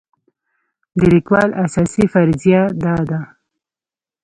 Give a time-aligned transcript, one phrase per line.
[0.97, 3.19] د لیکوال اساسي فرضیه دا ده.